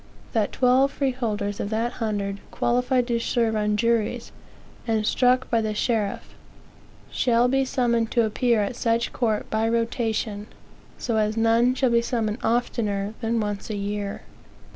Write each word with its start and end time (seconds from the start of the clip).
That 0.33 0.51
twelve 0.51 0.91
freeholders 0.91 1.59
of 1.59 1.69
that 1.69 1.91
hundred, 2.01 2.39
qualified 2.49 3.05
to 3.05 3.19
serve 3.19 3.55
on 3.55 3.77
juries, 3.77 4.31
and 4.87 5.05
struck 5.05 5.47
by 5.51 5.61
the 5.61 5.75
sheriff, 5.75 6.33
shall 7.11 7.47
be 7.47 7.63
summoned 7.63 8.09
to 8.13 8.25
appear 8.25 8.63
at 8.63 8.75
such 8.75 9.13
court 9.13 9.47
by 9.51 9.69
rotation; 9.69 10.47
so 10.97 11.17
as 11.17 11.37
none 11.37 11.75
shall 11.75 11.91
be 11.91 12.01
summoned 12.01 12.39
oftener 12.43 13.13
than 13.21 13.39
once 13.39 13.69
a 13.69 13.75
year. 13.77 14.23